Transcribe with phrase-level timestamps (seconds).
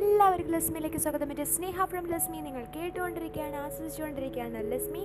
[0.00, 1.30] എല്ലാവർക്കും ലസ്മിയിലേക്ക് സ്വാഗതം.
[1.30, 2.40] എന്റെ സ്നേഹ ഫ്രം ലസ്മി.
[2.40, 5.02] നിങ്ങൾ കേട്ടുകൊണ്ടിരിക്കുകയാണ് ആസ്വദിച്ചുകൊണ്ടിരിക്കുകയാണ് ലസ്മി.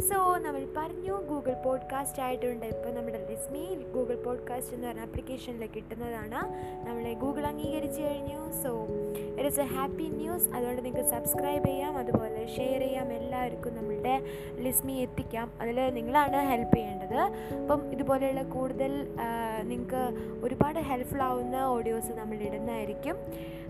[0.00, 2.66] സോ നമ്മൾ പറഞ്ഞു ഗൂഗിൾ പോഡ്കാസ്റ്റ് ആയിട്ടുണ്ട്.
[2.66, 6.40] ഇപ്പോൾ നമ്മുടെ ലസ്മി ഗൂഗിൾ പോഡ്കാസ്റ്റ് എന്ന് പറഞ്ഞ ആപ്ലിക്കേഷനിൽ കിട്ടുന്നതാണ്.
[6.88, 8.62] നമ്മളെ ഗൂഗിൾ അംഗീകരിച്ച് കഴിഞ്ഞു.
[8.62, 8.86] So
[9.32, 11.96] it is a happy news അതുകൊണ്ട് നിങ്ങൾക്ക് സബ്സ്ക്രൈബ് ചെയ്യാം.
[11.96, 13.12] അതുപോലെ ഷെയർ ചെയ്യാം.
[13.12, 14.20] എല്ലാവർക്കും നമ്മളുടെ
[14.54, 15.52] ലിസ്മി എത്തിക്കാം.
[15.60, 17.18] അതിൽ നിങ്ങളാണ് ഹെൽപ്പ് ചെയ്യേണ്ടത്.
[17.62, 19.08] അപ്പം ഇതുപോലെയുള്ള കൂടുതൽ
[19.62, 20.02] നിങ്ങൾക്ക്
[20.44, 23.16] ഒരുപാട് ഹെൽപ്ഫുൾ ആവുന്ന ഓഡിയോസ് നമ്മൾ ഇടുന്നതായിരിക്കും.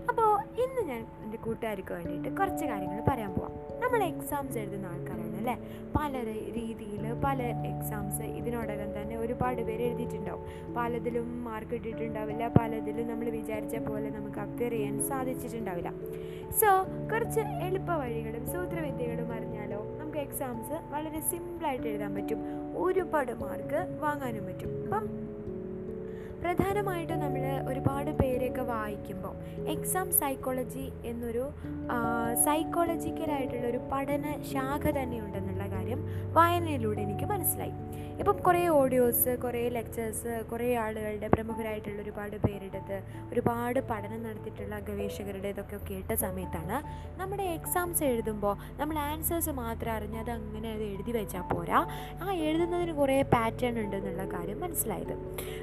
[0.09, 3.51] അപ്പോൾ ഇന്ന് ഞാൻ എന്റെ കൂട്ടുകാർക്ക് വേണ്ടിയിട്ട് കുറച്ച് കാര്യങ്ങൾ പറയാൻ പോവാം.
[3.79, 5.55] നമ്മൾ എക്സാംസ് എഴുതുന്ന ആൾക്കാരാണ് അല്ലേ?
[5.95, 6.13] പല
[6.55, 6.93] രീതിയിൽ
[7.25, 10.73] പല എക്സാംസ് ഇതിനോടകം തന്നെ ഒരുപാട് പേര് എഴുതിയിട്ടുണ്ടാവും.
[10.73, 15.93] പലതിലും മാർക്ക് കിട്ടിയിട്ടുണ്ടാവില്ല പലതിലും നമ്മൾ വിചാരിച്ച പോലെ നമുക്ക് അപ്പിയർ ചെയ്യാൻ സാധിച്ചിട്ടുണ്ടാവില്ല.
[16.49, 16.67] സോ
[17.11, 22.37] കുറച്ച് എളുപ്പ വഴികളും സൂത്രവിദ്യകളും അറിഞ്ഞാലോ നമുക്ക് എക്സാംസ് വളരെ സിമ്പിളായിട്ട് എഴുതാൻ പറ്റും.
[22.77, 24.83] ഒരുപാട് മാർക്ക് വാങ്ങാനും പറ്റും.
[24.83, 25.32] അപ്പം
[26.43, 29.35] പ്രധാനമായിട്ടും നമ്മൾ ഒരുപാട് പേരെയൊക്കെ വായിക്കുമ്പോൾ
[29.67, 31.45] എക്സാം സൈക്കോളജി എന്നൊരു
[32.45, 37.73] സൈക്കോളജിക്കലായിട്ടുള്ളൊരു പഠന ശാഖ തന്നെ ഉണ്ടെന്നുള്ള കാര്യം വായനയിലൂടെ എനിക്ക് മനസ്സിലായി.
[38.19, 42.97] ഇപ്പം കുറേ ഓഡിയോസ് കുറേ ലെക്ചേഴ്സ് കുറേ ആളുകളുടെ പ്രമുഖരായിട്ടുള്ള ഒരുപാട് പേരെടുത്ത്
[43.31, 46.77] ഒരുപാട് പഠനം നടത്തിയിട്ടുള്ള ഗവേഷകരുടെ ഇതൊക്കെ കേട്ട സമയത്താണ്
[47.21, 51.87] നമ്മുടെ എക്സാംസ് എഴുതുമ്പോൾ നമ്മൾ ആൻസേഴ്സ് മാത്രം അറിഞ്ഞ് അത് അങ്ങനെ അത് എഴുതി വെച്ചാൽ പോരാ.
[52.23, 55.15] ആ എഴുതുന്നതിന് കുറേ പാറ്റേൺ ഉണ്ട് എന്നുള്ള കാര്യം മനസ്സിലായത്.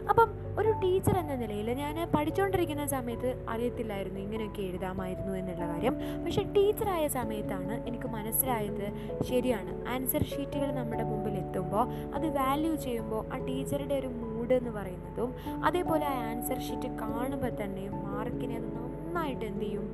[0.08, 5.94] അപ്പം ഒരു ടീച്ചർ എന്ന നിലയിൽ ഞാൻ പഠിച്ചുകൊണ്ടിരിക്കുന്ന സമയത്ത് അറിയത്തില്ലായിരുന്നു ഇങ്ങനെയൊക്കെ എഴുതാമായിരുന്നു എന്നുള്ള കാര്യം.
[6.24, 8.86] പക്ഷേ ടീച്ചറായ സമയത്താണ് എനിക്ക് മനസ്സിലായത്
[9.22, 9.88] ശരിയാണ്.
[9.88, 15.30] ആൻസർ ഷീറ്റുകൾ നമ്മുടെ മുമ്പിൽ എത്തുമ്പോൾ അത് വാല്യൂ ചെയ്യുമ്പോൾ ആ ടീച്ചറുടെ ഒരു മൂഡ് എന്ന് പറയുന്നതും
[15.64, 18.68] അതേപോലെ ആ ആൻസർ ഷീറ്റ് കാണുമ്പോൾ തന്നെയും മാർക്കിനെ അത്
[19.10, 19.86] നന്നായിട്ട് എന്ത് ചെയ്യും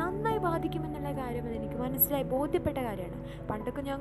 [0.00, 2.24] നന്നായി ബാധിക്കുമെന്നുള്ള കാര്യം അതെനിക്ക് മനസ്സിലായി.
[2.32, 3.16] ബോധ്യപ്പെട്ട കാര്യമാണ്.
[3.48, 3.98] പണ്ടൊക്കെ ഞാൻ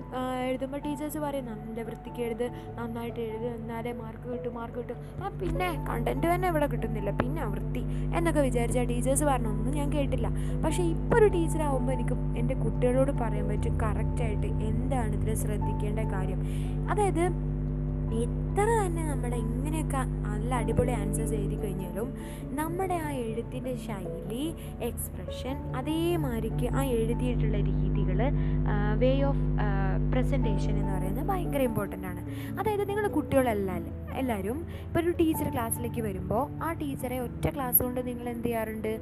[0.50, 2.45] എഴുതുമ്പോൾ ടീച്ചേഴ്സ് പറയും നല്ല വൃത്തിക്ക് എഴുത്
[2.78, 5.00] നന്നായിട്ട് എഴുത് എന്നാലേ മാർക്ക് കിട്ടും മാർക്ക് കിട്ടും.
[5.23, 7.12] ആ പിന്നെ കണ്ടന്റ് തന്നെ ഇവിടെ കിട്ടുന്നില്ല.
[7.22, 7.84] പിന്നെ വൃത്തി
[8.18, 10.30] എന്നൊക്കെ വിചാരിച്ച ടീച്ചേഴ്സ് പറഞ്ഞൊന്നും ഞാൻ കേട്ടില്ല.
[10.66, 16.41] പക്ഷേ ഇപ്പോൾ ഒരു ടീച്ചറാകുമ്പോൾ എനിക്ക് എന്റെ കുട്ടികളോട് പറയാൻ പറ്റും കറക്റ്റായിട്ട് എന്താണ് ഇതിൽ ശ്രദ്ധിക്കേണ്ട കാര്യം.
[16.91, 17.24] അതായത്
[18.12, 22.08] എത്ര തന്നെ നമ്മുടെ ഇങ്ങനെയൊക്കെ നല്ല അടിപൊളി ആൻസേഴ്സ് എഴുതി കഴിഞ്ഞാലും
[22.60, 24.44] നമ്മുടെ ആ എഴുത്തിന്റെ ശൈലി
[24.90, 28.20] എക്സ്പ്രഷൻ അതേമാതിരിക്ക് ആ എഴുതിയിട്ടുള്ള രീതികൾ
[29.04, 29.46] വേ ഓഫ്
[30.12, 32.22] പ്രസന്റേഷൻ എന്ന് പറയുന്നത് ഭയങ്കര ഇമ്പോർട്ടന്റ് ആണ്.
[32.60, 33.84] അതായത് നിങ്ങൾ കുട്ടികളെല്ലാം
[34.22, 38.94] എല്ലാവരും ഇപ്പോൾ ഒരു ടീച്ചർ ക്ലാസ്സിലേക്ക് വരുമ്പോൾ ആ ടീച്ചറെ ഒറ്റ ക്ലാസ് കൊണ്ട് നിങ്ങൾ എന്ത് ചെയ്യാറുണ്ട്?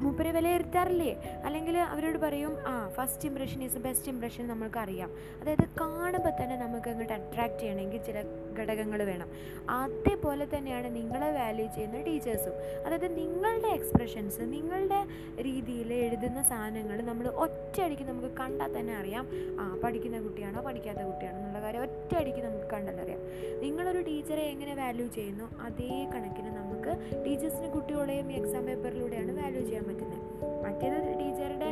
[0.00, 1.12] മൂപ്പരെ വിലയിരുത്താറില്ലേ?
[1.44, 5.10] അല്ലെങ്കിൽ അവരോട് പറയും ആ first impression is best impression നമ്മൾക്കറിയാം.
[5.40, 8.18] അതായത് കാണുമ്പോൾ തന്നെ നമുക്ക് അങ്ങോട്ട് അട്രാക്റ്റ് ചെയ്യണമെങ്കിൽ ചില
[8.58, 9.28] ഘടകങ്ങൾ വേണം.
[9.70, 12.54] അതേപോലെ തന്നെയാണ് നിങ്ങളെ വാല്യൂ ചെയ്യുന്ന ടീച്ചേഴ്സും
[12.86, 15.00] അതായത് നിങ്ങളുടെ എക്സ്പ്രഷൻസ് നിങ്ങളുടെ
[15.42, 19.26] രീതിയിൽ എഴുതുന്ന സാധനങ്ങൾ നമ്മൾ ഒറ്റയടിക്ക് നമുക്ക് കണ്ടാൽ തന്നെ അറിയാം.
[19.60, 23.22] ആ പഠിക്കുന്ന കുട്ടിയാണോ പഠിക്കാത്ത കുട്ടിയാണോ എന്നുള്ള കാര്യം ഒറ്റയടിക്ക് നമുക്ക് കണ്ടാലറിയാം
[23.62, 25.46] നിങ്ങളൊരു ടീച്ചറെ എങ്ങനെ വാല്യൂ ചെയ്യുന്നു?
[25.60, 26.50] അതേ കണക്കിന്
[26.86, 30.22] നമുക്ക് ടീച്ചേഴ്സിന് കുട്ടികളെയും എക്സാം പേപ്പറിലൂടെയാണ് വാല്യൂ ചെയ്യാൻ പറ്റുന്നത്.
[30.64, 31.70] മറ്റേത് ടീച്ചറുടെ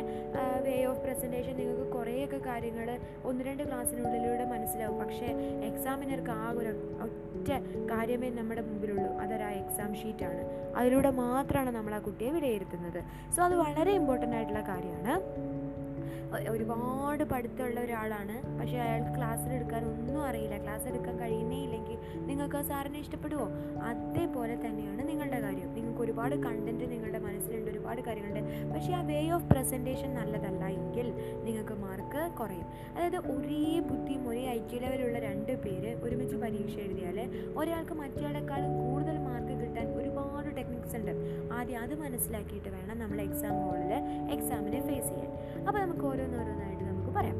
[0.65, 2.87] വേ ഓഫ് പ്രസന്റേഷൻ നിങ്ങൾക്ക് കുറേയൊക്കെ കാര്യങ്ങൾ
[3.25, 4.97] ഒന്ന് രണ്ട് ക്ലാസ്സിനുള്ളിലൂടെ മനസ്സിലാവും.
[4.99, 5.27] പക്ഷേ
[5.69, 6.71] എക്സാമിനർക്ക് ആ ഒരു
[7.05, 7.49] ഒറ്റ
[7.91, 9.09] കാര്യമേ നമ്മുടെ മുമ്പിലുള്ളൂ.
[9.23, 10.43] അതൊരു ആ എക്സാം ഷീറ്റാണ്
[10.75, 13.01] അതിലൂടെ മാത്രമാണ് നമ്മൾ ആ കുട്ടിയെ വിലയിരുത്തുന്നത്.
[13.35, 15.15] സോ അത് വളരെ ഇമ്പോർട്ടന്റ് ആയിട്ടുള്ള കാര്യമാണ്.
[16.49, 18.59] ഒരുപാട് പഠിത്തമുള്ള ഒരാളാണ്.
[18.59, 20.63] പക്ഷേ അയാൾക്ക് ക്ലാസ്സിൽ എടുക്കാൻ ഒന്നും അറിയില്ല.
[20.63, 23.47] ക്ലാസ് എടുക്കാൻ കഴിയുന്നേ ഇല്ലെങ്കിൽ നിങ്ങൾക്ക് ആ സാറിനെ ഇഷ്ടപ്പെടുമോ
[23.83, 25.73] അതേപോലെ തന്നെയാണ് നിങ്ങളുടെ കാര്യം.
[25.73, 28.73] നിങ്ങൾക്ക് ഒരുപാട് കണ്ടന്റ് നിങ്ങളുടെ മനസ്സിലുണ്ട് ഒരുപാട് കാര്യങ്ങളുണ്ട്.
[28.73, 30.65] പക്ഷേ ആ വേ ഓഫ് പ്രസന്റേഷൻ നല്ലതല്ല.
[30.65, 31.13] എങ്കിൽ
[31.43, 32.67] നിങ്ങൾക്ക് മാർക്ക് കുറയും.
[32.97, 37.17] അതായത് ഒരേ ബുദ്ധിയും ഒരേ ഐക്യ ക്യു ലെവലുള്ള രണ്ട് പേര് ഒരുമിച്ച് പരീക്ഷ എഴുതിയാൽ
[37.57, 39.17] ഒരാൾക്ക് മറ്റേയാളെക്കാളും കൂടുതൽ
[40.59, 41.13] ടെക്നിക്സ് ഉണ്ട്.
[41.57, 43.93] ആദ്യം അത് മനസ്സിലാക്കിയിട്ട് വേണം നമ്മൾ എക്സാം ഹോളിൽ
[44.35, 45.31] എക്സാമിനെ ഫേസ് ചെയ്യാൻ.
[45.67, 46.84] അപ്പോൾ നമുക്ക് ഓരോന്നോരോന്നായിട്ട്
[47.15, 47.37] പറയാം.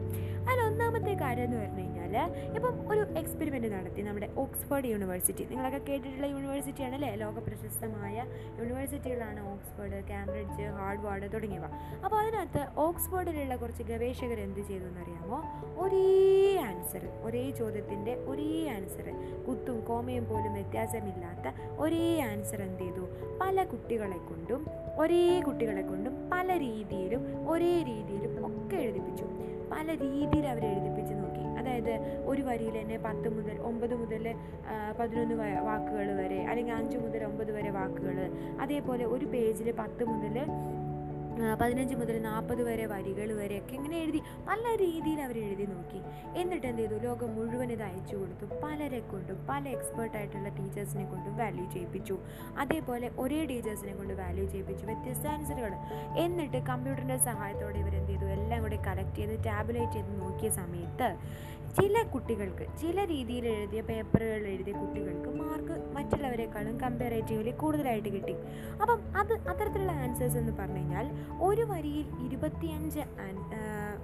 [0.50, 2.16] അതിൽ ഒന്നാമത്തെ കാര്യം എന്ന് പറഞ്ഞു കഴിഞ്ഞാൽ
[2.56, 5.44] ഇപ്പം ഒരു എക്സ്പെരിമെന്റ് നടത്തി നമ്മുടെ ഓക്സ്ഫോർഡ് യൂണിവേഴ്സിറ്റി.
[5.44, 8.26] നിങ്ങളൊക്കെ കേട്ടിട്ടുള്ള യൂണിവേഴ്സിറ്റിയാണ് അല്ലേ ലോക പ്രശസ്തമായ
[8.60, 11.64] യൂണിവേഴ്സിറ്റികളാണ് ഓക്സ്ഫോർഡ് കാംബ്രിഡ്ജ് ഹാർഡ്വാർഡ് തുടങ്ങിയവ.
[12.06, 15.40] അപ്പോൾ അതിനകത്ത് ഓക്സ്ഫോർഡിലുള്ള കുറച്ച് ഗവേഷകർ എന്ത് ചെയ്തു എന്നറിയാമോ?
[15.78, 16.08] ഒരേ
[16.62, 19.08] ആൻസർ ഒരേ ചോദ്യത്തിന്റെ ഒരേ ആൻസർ
[19.48, 23.08] കുത്തും കോമയും പോലും വ്യത്യാസമില്ലാത്ത ഒരേ ആൻസർ എന്ത് ചെയ്തു?
[23.42, 24.68] പല കുട്ടികളെ കൊണ്ടും
[25.00, 29.26] ഒരേ കുട്ടികളെ കൊണ്ടും പല രീതിയിലും ഒരേ രീതിയിലും ഒക്കെ എഴുതിപ്പിച്ചു.
[29.76, 31.44] പല രീതിയിൽ അവർ എഴുതിപ്പിച്ച് നോക്കി.
[31.60, 31.94] അതായത്
[32.32, 34.26] ഒരു വരിയിൽ തന്നെ പത്ത് മുതൽ ഒമ്പത് മുതൽ
[35.00, 35.36] പതിനൊന്ന്
[35.70, 38.18] വാക്കുകൾ വരെ അല്ലെങ്കിൽ അഞ്ച് മുതൽ ഒമ്പത് വരെ വാക്കുകൾ.
[38.62, 40.38] അതേപോലെ ഒരു പേജിൽ പത്ത് മുതൽ
[41.62, 46.02] പതിനഞ്ച് മുതൽ നാൽപ്പത് വരെ വരികൾ വരെയൊക്കെ ഇങ്ങനെ എഴുതി പല രീതിയിൽ അവർ എഴുതി നോക്കി.
[46.42, 46.96] എന്നിട്ട് എന്ത് ചെയ്തു?
[47.06, 48.46] ലോകം മുഴുവൻ ഇത് അയച്ചു കൊടുത്തു.
[48.64, 52.18] പലരെ കൊണ്ടും പല എക്സ്പേർട്ടായിട്ടുള്ള ടീച്ചേഴ്സിനെ കൊണ്ടും വാല്യൂ ചെയ്യിപ്പിച്ചു.
[52.58, 54.86] അതേപോലെ ഒരേ ടീച്ചേഴ്സിനെ കൊണ്ട് വാല്യൂ ചെയ്യിപ്പിച്ചു.
[54.86, 55.74] വ്യത്യസ്ത ആൻസറുകൾ
[56.26, 58.26] എന്നിട്ട് കമ്പ്യൂട്ടറിന്റെ സഹായത്തോടെ ഇവർ എന്ത് ചെയ്തു?
[58.26, 61.10] എല്ലാം കൂടി കളക്ട് ചെയ്ത് ടാബുലേറ്റ് ചെയ്ത് നോക്കിയ സമയത്ത്
[61.78, 68.36] ചില കുട്ടികൾക്ക് ചില രീതിയിൽ എഴുതിയ പേപ്പറുകൾ എഴുതിയ കുട്ടികൾക്ക് മാർക്ക് മറ്റുള്ളവരെക്കാളും കമ്പാരേറ്റീവ്ലി കൂടുതലായിട്ട് കിട്ടി.
[68.82, 71.08] അപ്പം അത് അത്തരത്തിലുള്ള ആൻസേഴ്സ് എന്ന് പറഞ്ഞു കഴിഞ്ഞാൽ
[71.48, 73.04] ഒരു വരിയിൽ ഇരുപത്തിയഞ്ച്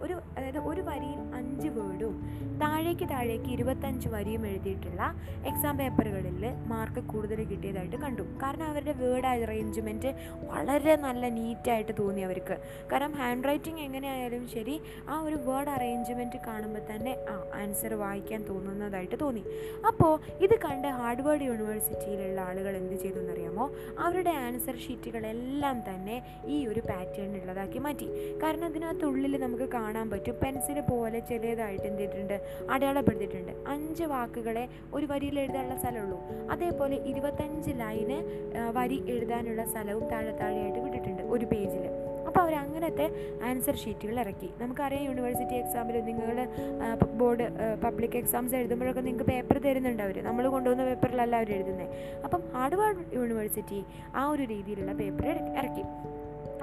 [0.04, 2.14] ഒരു അതായത് ഒരു വരിയിൽ അഞ്ച് വേർഡും
[2.62, 5.02] താഴേക്ക് താഴേക്ക് ഇരുപത്തഞ്ച് വരിയും എഴുതിയിട്ടുള്ള
[5.50, 8.24] എക്സാം പേപ്പറുകളിൽ മാർക്ക് കൂടുതൽ കിട്ടിയതായിട്ട് കണ്ടു.
[8.44, 10.12] കാരണം അവരുടെ വേർഡ് അറേഞ്ച്മെന്റ്
[10.52, 12.58] വളരെ നല്ല നീറ്റായിട്ട് തോന്നി അവർക്ക്.
[12.92, 14.76] കാരണം ഹാൻഡ് റൈറ്റിംഗ് എങ്ങനെയായാലും ശരി
[15.10, 19.44] ആ ഒരു വേർഡ് അറേഞ്ച്മെന്റ് കാണുമ്പോൾ തന്നെ ആ ആൻസർ വായിക്കാൻ തോന്നുന്നതായിട്ട് തോന്നി.
[19.90, 20.14] അപ്പോൾ
[20.46, 23.66] ഇത് കണ്ട് ഹാർഡ്വേർഡ് യൂണിവേഴ്സിറ്റിയിലുള്ള ആളുകൾ എന്ത് ചെയ്തു എന്നറിയാമോ
[24.06, 26.18] അവരുടെ ആൻസർ ഷീറ്റുകളെല്ലാം തന്നെ
[26.56, 28.08] ഈ ഒരു പാറ്റേണിലുള്ളതാക്കി മാറ്റി.
[28.44, 32.38] കാരണം അതിനകത്തുള്ളിൽ നമുക്ക് കാണാൻ പറ്റും പെൻസിൽ പോലെ ചെറിയതായിട്ട് എന്ത് ചെയ്തിട്ടുണ്ട്?
[32.74, 33.54] അടയാളപ്പെടുത്തിയിട്ടുണ്ട്.
[33.74, 36.20] അഞ്ച് വാക്കുകളെ ഒരു വരിയിൽ എഴുതാനുള്ള സ്ഥലമുള്ളൂ.
[36.54, 38.20] അതേപോലെ ഇരുപത്തഞ്ച് ലൈന്
[38.78, 41.86] വരി എഴുതാനുള്ള സ്ഥലവും താഴെ താഴെയായിട്ട് വിട്ടിട്ടുണ്ട് ഒരു പേജിൽ
[42.32, 43.06] അപ്പോൾ അവർ അങ്ങനത്തെ
[43.48, 44.50] ആൻസർ ഷീറ്റുകൾ ഇറക്കി.
[44.60, 46.38] നമുക്കറിയാം യൂണിവേഴ്സിറ്റി എക്സാമിൽ നിങ്ങൾ
[47.22, 47.46] ബോർഡ്
[47.84, 50.18] പബ്ലിക് എക്സാംസ് എഴുതുമ്പോഴൊക്കെ നിങ്ങൾക്ക് പേപ്പർ തരുന്നുണ്ട് അവർ.
[50.30, 51.88] നമ്മൾ കൊണ്ടുവന്ന പേപ്പറിലല്ല അവർ എഴുതുന്നത്
[52.26, 53.82] അപ്പം ഹാർഡ്വേർഡ് യൂണിവേഴ്സിറ്റി
[54.16, 55.28] ആ ഒരു രീതിയിലുള്ള പേപ്പർ
[55.60, 55.86] ഇറക്കി.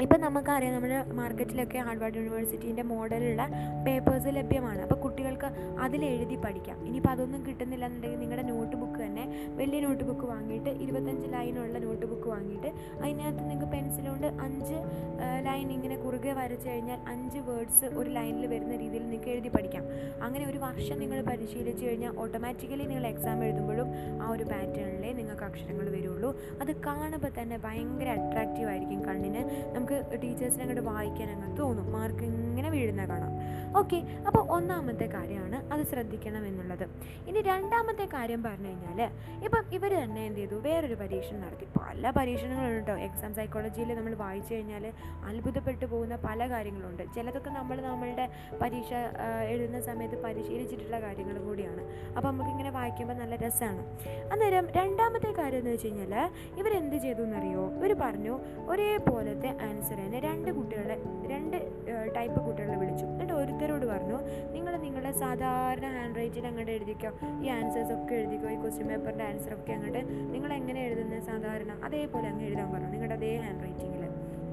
[0.03, 3.43] ഇപ്പം നമുക്കറിയാം നമ്മുടെ മാർക്കറ്റിലൊക്കെ ഹാർവാർഡ് യൂണിവേഴ്സിറ്റീന്റെ മോഡലുള്ള
[3.87, 4.81] പേപ്പേഴ്സ് ലഭ്യമാണ്.
[4.85, 5.49] അപ്പോൾ കുട്ടികൾക്ക്
[5.85, 6.77] അതിലെഴുതി പഠിക്കാം.
[6.89, 9.25] ഇനിയിപ്പോൾ അതൊന്നും കിട്ടുന്നില്ല എന്നുണ്ടെങ്കിൽ നിങ്ങളുടെ നോട്ട് ബുക്ക് തന്നെ
[9.61, 12.71] വലിയ നോട്ട് ബുക്ക് വാങ്ങിയിട്ട് ഇരുപത്തഞ്ച് ലൈനുള്ള നോട്ട് ബുക്ക് വാങ്ങിയിട്ട്
[13.03, 14.77] അതിനകത്ത് നിങ്ങൾക്ക് പെൻസിൽ കൊണ്ട് അഞ്ച്
[15.47, 19.85] ലൈൻ ഇങ്ങനെ കുറുകെ വരച്ച് കഴിഞ്ഞാൽ അഞ്ച് വേർഡ്സ് ഒരു ലൈനിൽ വരുന്ന രീതിയിൽ നിങ്ങൾക്ക് എഴുതി പഠിക്കാം.
[20.27, 23.91] അങ്ങനെ ഒരു വർഷം നിങ്ങൾ പരിശീലിച്ച് കഴിഞ്ഞാൽ ഓട്ടോമാറ്റിക്കലി നിങ്ങൾ എക്സാം എഴുതുമ്പോഴും
[24.23, 26.33] ആ ഒരു പാറ്റേണിലേ നിങ്ങൾക്ക് അക്ഷരങ്ങൾ വരുള്ളൂ.
[26.63, 29.43] അത് കാണുമ്പോൾ തന്നെ ഭയങ്കര അട്രാക്റ്റീവ് ആയിരിക്കും കണ്ണിന്.
[29.93, 31.93] ടീച്ചേഴ്സിനെ അങ്ങോട്ട് വായിക്കാൻ അങ്ങ് തോന്നും.
[31.93, 33.33] മാർക്ക് ഇങ്ങനെ വീഴുന്ന കാണാം.
[33.77, 36.85] ഓക്കെ അപ്പോൾ ഒന്നാമത്തെ കാര്യമാണ് അത് ശ്രദ്ധിക്കണം എന്നുള്ളത്.
[37.29, 39.01] ഇനി രണ്ടാമത്തെ കാര്യം പറഞ്ഞു കഴിഞ്ഞാൽ
[39.45, 40.55] ഇപ്പം ഇവർ തന്നെ എന്ത് ചെയ്തു?
[40.55, 41.67] വേറൊരു പരീക്ഷണം നടത്തി.
[41.81, 42.95] പല പരീക്ഷണങ്ങളുണ്ട് കേട്ടോ.
[43.07, 44.93] എക്സാം സൈക്കോളജിയിൽ നമ്മൾ വായിച്ചു കഴിഞ്ഞാൽ
[45.25, 47.03] അത്ഭുതപ്പെട്ടു പോകുന്ന പല കാര്യങ്ങളുണ്ട്.
[47.15, 48.29] ചിലതൊക്കെ നമ്മൾ നമ്മളുടെ
[48.63, 48.93] പരീക്ഷ
[49.53, 51.83] എഴുതുന്ന സമയത്ത് പരിശീലിച്ചിട്ടുള്ള കാര്യങ്ങൾ കൂടിയാണ്.
[52.17, 53.85] അപ്പോൾ നമുക്കിങ്ങനെ വായിക്കുമ്പോൾ നല്ല രസമാണ്.
[54.33, 60.49] അന്നേരം രണ്ടാമത്തെ കാര്യം എന്ന് വെച്ച് കഴിഞ്ഞാൽ ഇവരെന്ത് ചെയ്തു എന്നറിയോ ഇവർ പറഞ്ഞു ഒരേപോലത്തെ ആൻസർ തന്നെ രണ്ട്
[60.59, 60.97] കുട്ടികളെ
[61.33, 61.57] രണ്ട്
[62.17, 63.05] ടൈപ്പ് കുട്ടികളെ വിളിച്ചു.
[63.05, 64.19] എന്നിട്ട് ഒരുത്തരോട് പറഞ്ഞു
[64.55, 67.11] നിങ്ങൾ നിങ്ങളുടെ സാധാരണ ഹാൻഡ് റൈറ്റിൽ അങ്ങോട്ട് എഴുതിക്കോ?
[67.45, 68.49] ഈ ആൻസേഴ്സ് ഒക്കെ എഴുതിക്കോ?
[68.49, 70.01] ഈ ക്വസ്റ്റ്യൻ പേപ്പറിന്റെ ആൻസർ ഒക്കെ അങ്ങോട്ട്
[70.35, 71.73] നിങ്ങൾ എങ്ങനെ എഴുതുന്നത് സാധാരണ?
[71.85, 72.89] അതേപോലെ അങ്ങ് എഴുതാൻ പറഞ്ഞു.
[72.89, 74.05] നിങ്ങളുടെ അതേ ഹാൻഡ് റൈറ്റിങ്ങിൽ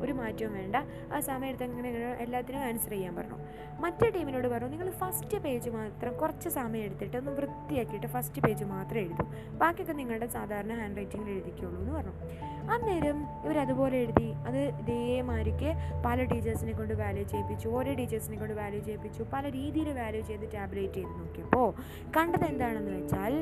[0.04, 0.76] ഒരു മാറ്റവും വേണ്ട.
[1.14, 1.90] ആ സമയത്ത് അങ്ങനെ
[2.20, 3.38] എല്ലാത്തിനും ആൻസർ ചെയ്യാൻ പറഞ്ഞു.
[3.80, 9.00] മറ്റേ ടീമിനോട് പറഞ്ഞു നിങ്ങൾ ഫസ്റ്റ് പേജ് മാത്രം കുറച്ച് സമയം എടുത്തിട്ട് ഒന്ന് വൃത്തിയാക്കിയിട്ട് ഫസ്റ്റ് പേജ് മാത്രം
[9.00, 9.28] എഴുതും.
[9.62, 12.16] ബാക്കിയൊക്കെ നിങ്ങളുടെ സാധാരണ ഹാൻഡ് റൈറ്റിങ്ങിൽ എഴുതിക്കുള്ളൂ എന്ന് പറഞ്ഞു.
[12.74, 15.70] അന്നേരം ഇവരതുപോലെ എഴുതി അത് ഇതേമാതിരിക്ക്
[16.06, 20.94] പല ടീച്ചേഴ്സിനെ കൊണ്ട് വാല്യൂ ചെയ്യിപ്പിച്ചു ഓരോ ടീച്ചേഴ്സിനെ കൊണ്ട് വാല്യൂ ചെയ്യിപ്പിച്ചു പല രീതിയിൽ വാല്യൂ ചെയ്ത് ടാബ്ലേറ്റ്
[20.94, 21.68] ചെയ്ത് നോക്കിയപ്പോൾ
[22.18, 23.34] കണ്ടത് എന്താണെന്ന് വെച്ചാൽ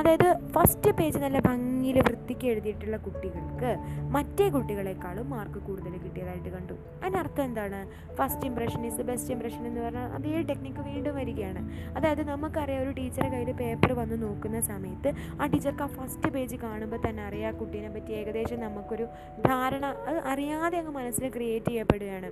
[0.00, 3.70] അതായത് ഫസ്റ്റ് പേജ് നല്ല ഭംഗിയിൽ വൃത്തിക്ക് എഴുതിയിട്ടുള്ള കുട്ടികൾക്ക്
[4.16, 6.74] മറ്റേ കുട്ടികളെക്കാളും മാർക്ക് കൂടുതൽ കിട്ടിയതായിട്ട് കണ്ടു.
[7.02, 7.80] അതിനർത്ഥം എന്താണ്?
[8.18, 11.62] First impression is best impression എന്ന് പറഞ്ഞാൽ അതേ ടെക്നിക്ക് വീണ്ടും വരികയാണ്.
[11.96, 17.00] അതായത് നമുക്കറിയാം ഒരു ടീച്ചറെ കയ്യിൽ പേപ്പർ വന്ന് നോക്കുന്ന സമയത്ത് ആ ടീച്ചർക്ക് ആ ഫസ്റ്റ് പേജ് കാണുമ്പോൾ
[17.06, 19.06] തന്നെ അറിയാം കുട്ടീനെ പറ്റി ഏകദേശം നമുക്കൊരു
[19.46, 22.30] ധാരണ അത് അറിയാതെ അങ്ങ് മനസ്സിൽ ക്രിയേറ്റ് ചെയ്യപ്പെടുകയാണ്.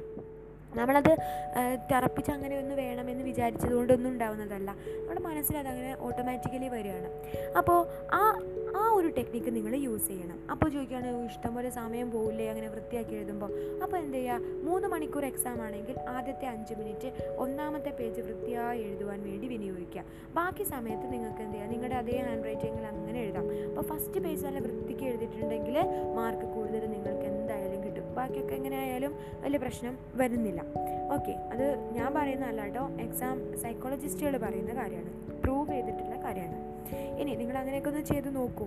[0.80, 1.12] നമ്മളത്
[1.90, 4.70] തിറപ്പിച്ച് അങ്ങനെ ഒന്ന് വേണമെന്ന് വിചാരിച്ചത് കൊണ്ടൊന്നും ഉണ്ടാവുന്നതല്ല.
[4.98, 7.10] നമ്മുടെ മനസ്സിൽ അതങ്ങനെ ഓട്ടോമാറ്റിക്കലി വരികയാണ്.
[7.60, 7.78] അപ്പോൾ
[8.20, 8.22] ആ
[8.78, 10.38] ആ ഒരു ടെക്നിക്ക് നിങ്ങൾ യൂസ് ചെയ്യണം.
[10.52, 13.50] അപ്പോൾ ചോദിക്കുകയാണ് ഇഷ്ടം ഇഷ്ടംപോലെ സമയം പോകില്ലേ അങ്ങനെ വൃത്തിയാക്കി എഴുതുമ്പോൾ
[13.84, 17.08] അപ്പോൾ എന്ത് ചെയ്യുക മൂന്ന് മണിക്കൂർ എക്സാം ആണെങ്കിൽ ആദ്യത്തെ അഞ്ച് മിനിറ്റ്
[17.44, 20.02] ഒന്നാമത്തെ പേജ് വൃത്തിയായി എഴുതുവാൻ വേണ്ടി വിനിയോഗിക്കുക.
[20.38, 23.46] ബാക്കി സമയത്ത് നിങ്ങൾക്ക് എന്ത് ചെയ്യുക നിങ്ങളുടെ അതേ ഹാൻഡ് റൈറ്റിങ്ങിൽ അങ്ങനെ എഴുതാം.
[23.70, 25.78] അപ്പോൾ ഫസ്റ്റ് പേജ് നല്ല വൃത്തിക്ക് എഴുതിയിട്ടുണ്ടെങ്കിൽ
[26.18, 27.27] മാർക്ക് കൂടുതൽ നിങ്ങൾക്ക്
[28.18, 30.62] ബാക്കിയൊക്കെ എങ്ങനെ ആയാലും വലിയ പ്രശ്നം വരുന്നില്ല.
[31.14, 32.84] ഓക്കെ അത് ഞാൻ പറയുന്നതല്ല കേട്ടോ.
[33.00, 35.10] എക്സാം സൈക്കോളജിസ്റ്റുകൾ പറയുന്ന കാര്യമാണ്.
[35.42, 36.58] പ്രൂവ് ചെയ്തിട്ടുള്ള കാര്യമാണ്.
[37.20, 38.66] ഇനി നിങ്ങൾ അങ്ങനെയൊക്കെ ഒന്ന് ചെയ്ത് നോക്കൂ.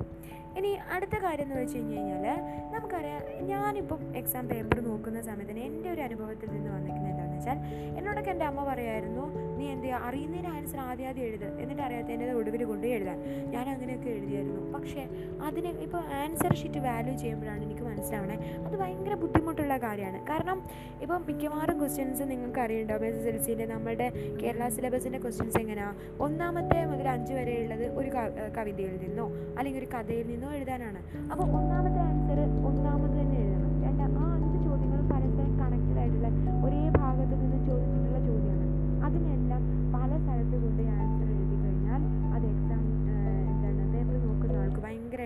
[0.58, 2.39] ഇനി അടുത്ത കാര്യം എന്ന് വെച്ച് കഴിഞ്ഞ് കഴിഞ്ഞാൽ
[2.74, 7.60] നമുക്കറിയാം ഞാനിപ്പം എക്സാം പേപ്പർ നോക്കുന്ന സമയത്തിന് എന്റെ ഒരു അനുഭവത്തിൽ നിന്ന് വന്നിരിക്കുന്നത് വെച്ചാൽ
[7.98, 9.24] എന്നോടൊക്കെ എന്റെ അമ്മ പറയുമായിരുന്നു
[9.58, 11.62] നീ എന്ത് ചെയ്യുക അറിയുന്നതിന് ആൻസർ ആദ്യം ആദ്യം എഴുത്.
[11.62, 13.18] എന്നിട്ട് അറിയാത്തതിന്റെ ഒടുവിൽ കൊണ്ട് എഴുതാൻ.
[13.52, 14.62] ഞാൻ അങ്ങനെയൊക്കെ എഴുതിയായിരുന്നു.
[14.74, 15.04] പക്ഷേ
[15.48, 18.38] അതിന് ഇപ്പോൾ ആൻസർ ഷീറ്റ് വാല്യൂ ചെയ്യുമ്പോഴാണ് എനിക്ക് മനസ്സിലാവണേ.
[18.66, 20.20] അത് ഭയങ്കര ബുദ്ധിമുട്ടുള്ള കാര്യമാണ്.
[20.30, 20.58] കാരണം
[21.02, 24.08] ഇപ്പം മിക്കവാറും ക്വസ്റ്റ്യൻസ് നിങ്ങൾക്ക് അറിയണ്ടോ എസ് എസ് എൽ സിന്റെ നമ്മുടെ
[24.44, 28.10] കേരള സിലബസിന്റെ ക്വസ്റ്റ്യൻസ് എങ്ങനെയാണ് ഒന്നാമത്തെ മുതൽ അഞ്ച് വരെയുള്ളത് ഒരു
[28.58, 29.28] കവിതയിൽ നിന്നോ?
[29.58, 31.02] അല്ലെങ്കിൽ ഒരു കഥയിൽ നിന്നോ എഴുതാനാണ്.
[31.32, 33.71] അപ്പോൾ ഒന്നാമത്തെ ആൻസർ ഒന്നാമത് തന്നെ എഴുതണം.
[33.84, 36.28] രണ്ട് ആ അഞ്ച് ചോദ്യങ്ങളും പരസ്പരം കണക്റ്റഡ് ആയിട്ടുള്ള
[36.66, 38.66] ഒരേ ഭാഗത്ത് നിന്ന് ചോദിച്ചിട്ടുള്ള ചോദ്യമാണ്.
[39.06, 39.62] അതിനെല്ലാം
[39.96, 40.58] പല സ്ഥലത്ത്
[40.98, 41.21] ആൻസർ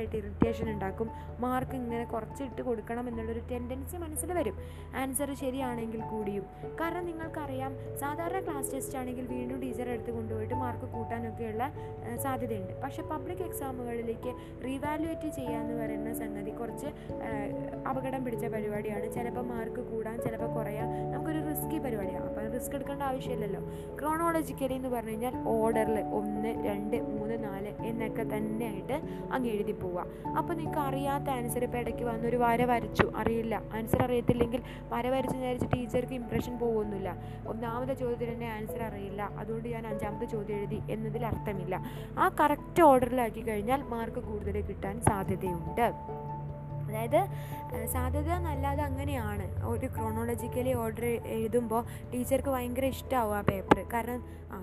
[0.06, 1.10] ഭയങ്കരമായിട്ട് ഇറിറ്റേഷൻ ഉണ്ടാക്കും.
[1.40, 4.56] മാർക്ക് ഇങ്ങനെ കുറച്ച് ഇട്ട് കൊടുക്കണം എന്നുള്ളൊരു ടെൻഡൻസി മനസ്സിൽ വരും.
[5.02, 6.46] ആൻസർ ശരിയാണെങ്കിൽ കൂടിയും.
[6.82, 11.64] കാരണം നിങ്ങൾക്കറിയാം സാധാരണ ക്ലാസ് ടെസ്റ്റ് ആണെങ്കിൽ വീണ്ടും ടീച്ചറെ എടുത്ത് കൊണ്ടുപോയിട്ട് മാർക്ക് കൂട്ടാനൊക്കെയുള്ള
[12.24, 12.74] സാധ്യതയുണ്ട്.
[12.84, 14.34] പക്ഷെ പബ്ലിക് എക്സാമുകളിലേക്ക്
[14.66, 16.88] റീവാലുവേറ്റ് ചെയ്യുക എന്ന് പറയുന്ന സംഗതി കുറച്ച്
[17.90, 19.14] അപകടം പിടിച്ച പരിപാടിയാണ്.
[19.14, 22.30] ചിലപ്പോൾ മാർക്ക് കൂടാൻ ചിലപ്പോൾ കുറയാം നമുക്കൊരു റിസ്കി പരിപാടിയാണ്.
[22.56, 23.62] റിസ്ക് എടുക്കേണ്ട ആവശ്യമില്ലല്ലോ.
[24.00, 30.06] ക്രോണോളജിക്കലി എന്ന് പറഞ്ഞു കഴിഞ്ഞാൽ ഓർഡറിൽ ഒന്ന് രണ്ട് മൂന്ന് നാല് എന്നൊക്കെ തന്നെയായിട്ട് അങ്ങ് എഴുതി പോവുക
[30.38, 33.12] അപ്പോൾ നിങ്ങൾക്ക് അറിയാത്ത ആൻസർ ഇപ്പോൾ ഇടയ്ക്ക് വന്നൊരു വര വരച്ചു.
[33.16, 33.62] അറിയില്ല.
[33.74, 37.16] ആൻസർ അറിയത്തില്ലെങ്കിൽ വര വരച്ച് വിചാരിച്ച് ടീച്ചർക്ക് ഇമ്പ്രഷൻ പോകുന്നില്ല
[37.48, 39.22] ഒന്നാമത്തെ ചോദ്യത്തിന് തന്നെ ആൻസർ അറിയില്ല.
[39.38, 41.76] അതുകൊണ്ട് ഞാൻ അഞ്ചാമത്തെ ചോദ്യം എഴുതി എന്നതിൽ അർത്ഥമില്ല.
[42.20, 45.94] ആ കറക്റ്റ് ഓർഡറിലാക്കി കഴിഞ്ഞാൽ മാർക്ക് കൂടുതൽ കിട്ടാൻ സാധ്യതയുണ്ട്.
[46.96, 47.22] അതായത്
[47.86, 49.46] സാധ്യത എന്നല്ലാതെ അങ്ങനെയാണ്.
[49.68, 51.06] ഒരു ക്രോണോളജിക്കലി ഓർഡർ
[51.38, 51.82] എഴുതുമ്പോൾ
[52.14, 54.20] ടീച്ചർക്ക് ഭയങ്കര ഇഷ്ടമാവും ആ പേപ്പർ കാരണം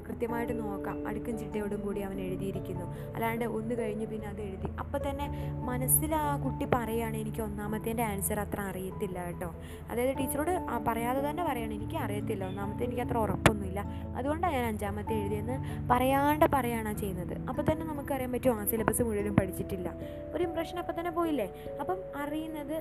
[0.09, 1.09] കൃത്യമായിട്ട് നോക്കാം.
[1.09, 2.87] അടുക്കും ചിട്ടയോടും കൂടി അവൻ എഴുതിയിരിക്കുന്നു.
[3.15, 4.69] അല്ലാണ്ട് ഒന്ന് കഴിഞ്ഞ് പിന്നെ അത് എഴുതി.
[4.79, 5.27] അപ്പം തന്നെ
[5.71, 9.51] മനസ്സിൽ ആ കുട്ടി പറയുകയാണ് എനിക്ക് ഒന്നാമത്തേന്റെ ആൻസർ അത്ര അറിയത്തില്ല കേട്ടോ.
[9.91, 10.53] അതായത് ടീച്ചറോട്
[10.89, 12.45] പറയാതെ തന്നെ പറയണം എനിക്ക് അറിയത്തില്ല.
[12.49, 13.81] ഒന്നാമത്തെ എനിക്ക് അത്ര ഉറപ്പൊന്നുമില്ല.
[14.17, 15.57] അതുകൊണ്ടാണ് ഞാൻ അഞ്ചാമത്തെ എഴുതിയെന്ന്
[15.91, 17.35] പറയാണ്ട് പറയാണ് ചെയ്യുന്നത്.
[17.49, 19.89] അപ്പോൾ തന്നെ നമുക്കറിയാൻ പറ്റും ആ സിലബസ് മുഴുവനും പഠിച്ചിട്ടില്ല.
[20.35, 21.49] ഒരു ഇമ്പ്രഷൻ അപ്പം തന്നെ പോയില്ലേ?
[21.81, 22.77] അപ്പം അറിയുന്നത്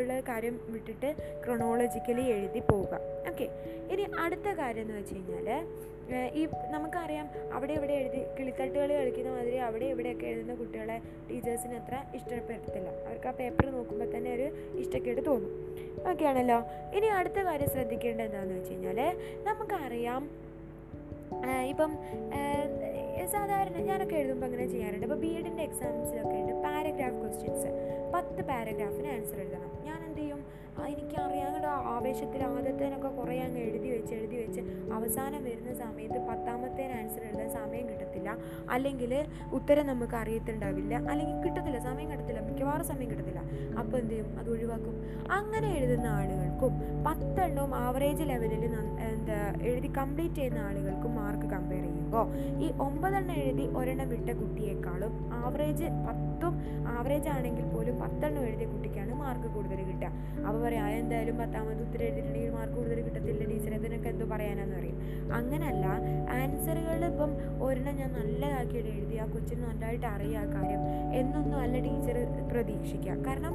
[0.00, 1.08] ഉള്ള കാര്യം വിട്ടിട്ട്
[1.44, 3.00] ക്രൊണോളജിക്കലി എഴുതി പോവുക.
[3.32, 3.48] ഓക്കെ
[3.92, 5.48] ഇനി അടുത്ത കാര്യം എന്ന് വെച്ച് കഴിഞ്ഞാൽ
[6.38, 6.42] ഈ
[6.74, 10.96] നമുക്കറിയാം അവിടെ ഇവിടെ എഴുതി കിളിത്തട്ടുകൾ കളിക്കുന്ന മാതിരി അവിടെ ഇവിടെയൊക്കെ എഴുതുന്ന കുട്ടികളെ
[11.28, 12.88] ടീച്ചേഴ്സിന് അത്ര ഇഷ്ടപ്പെടത്തില്ല.
[13.06, 14.48] അവർക്ക് ആ പേപ്പർ നോക്കുമ്പോൾ തന്നെ ഒരു
[14.82, 15.52] ഇഷ്ടക്കേട് തോന്നും.
[16.10, 16.58] ഓക്കെയാണല്ലോ.
[16.96, 19.00] ഇനി അടുത്ത കാര്യം ശ്രദ്ധിക്കേണ്ടത് എന്താണെന്ന് വെച്ച് കഴിഞ്ഞാൽ
[19.48, 20.22] നമുക്കറിയാം
[21.72, 21.92] ഇപ്പം
[23.34, 25.06] സാധാരണ ഞാനൊക്കെ എഴുതുമ്പോൾ അങ്ങനെ ചെയ്യാറുണ്ട്.
[25.06, 26.52] ഇപ്പോൾ ബി എഡിന്റെ എക്സാംസിലൊക്കെ ഉണ്ട്.
[26.64, 27.65] പാരഗ്രാഫ് ക്വസ്റ്റ്യൻസ്
[28.16, 29.72] പത്ത് പാരഗ്രാഫിന് ആൻസർ എഴുതണം.
[29.88, 30.40] ഞാൻ എന്ത് ചെയ്യും?
[30.92, 34.60] എനിക്ക് അറിയാവുന്ന ആവേശത്തിൽ ആദ്യത്തേനൊക്കെ കുറേ അങ്ങ് എഴുതി വെച്ച് എഴുതി വെച്ച്
[34.96, 38.30] അവസാനം വരുന്ന സമയത്ത് പത്താമത്തേന് ആൻസർ എഴുതാൻ സമയം കിട്ടത്തില്ല.
[38.74, 39.12] അല്ലെങ്കിൽ
[39.58, 40.94] ഉത്തരം നമുക്ക് അറിയത്തുണ്ടാവില്ല.
[41.12, 43.42] അല്ലെങ്കിൽ കിട്ടത്തില്ല സമയം കിട്ടത്തില്ല മിക്കവാറും സമയം കിട്ടത്തില്ല.
[43.80, 44.28] അപ്പോൾ എന്ത് ചെയ്യും?
[44.40, 44.96] അത് ഒഴിവാക്കും.
[45.38, 46.74] അങ്ങനെ എഴുതുന്ന ആളുകൾക്കും
[47.08, 48.64] പത്തെണ്ണവും ആവറേജ് ലെവലിൽ
[49.10, 49.38] എന്താ
[49.70, 52.26] എഴുതി കംപ്ലീറ്റ് ചെയ്യുന്ന ആളുകൾക്കും മാർക്ക് കമ്പയർ ചെയ്യുമ്പോൾ
[52.64, 56.54] ഈ ഒമ്പതെണ്ണം എഴുതി ഒരെണ്ണം വിട്ട കുട്ടിയേക്കാളും ആവറേജ് പത്തും
[56.96, 60.10] ആവറേജ് ആണെങ്കിൽ പോലും പത്തെണ്ണം എഴുതിയ കുട്ടിക്കാണ് മാർക്ക് കൂടുതൽ കിട്ടുക.
[60.46, 64.98] അപ്പോൾ പറയാം എന്തായാലും പത്താമത് ഉത്തരം എഴുതിയിട്ടുണ്ടെങ്കിൽ മാർക്ക് കൂടുതൽ കിട്ടത്തില്ല ടീച്ചറെ ഇതിനൊക്കെ എന്തോ പറയാനാന്ന് പറയും.
[65.38, 65.86] അങ്ങനല്ല
[66.38, 67.32] ആൻസറുകൾ ഇപ്പം
[67.66, 70.82] ഒരെണ്ണം ഞാൻ നല്ലതാക്കിയിട്ട് എഴുതി ആ കൊച്ചിന് നന്നായിട്ട് അറിയാ കാര്യം
[71.20, 72.18] എന്നൊന്നും അല്ല ടീച്ചർ
[72.52, 73.16] പ്രതീക്ഷിക്കുക.
[73.28, 73.54] കാരണം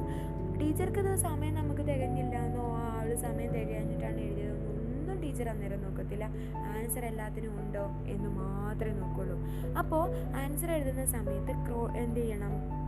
[0.60, 4.51] ടീച്ചർക്ക് സമയം നമുക്ക് തികഞ്ഞില്ല എന്നോ ആ ആൾ സമയം തികഞ്ഞിട്ടാണ് എഴുതിയതെന്നോ ഒന്നും
[5.22, 6.24] ടീച്ചർ അന്നേരം നോക്കത്തില്ല.
[6.56, 7.84] ആൻസർ എല്ലാത്തിനും ഉണ്ടോ?
[8.06, 9.38] എന്ന് മാത്രമേ നോക്കുള്ളൂ.
[9.78, 12.82] അപ്പോൾ ആൻസർ എഴുതുന്ന സമയത്ത് ക്രോ എന്ത് ചെയ്യണം?